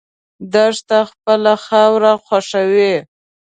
[0.53, 2.95] دښته خپله خاوره خوښوي.